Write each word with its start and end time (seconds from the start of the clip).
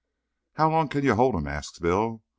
"How 0.53 0.71
long 0.71 0.87
can 0.87 1.03
you 1.03 1.13
hold 1.13 1.35
him?" 1.35 1.45
asks 1.45 1.77
Bill. 1.77 2.23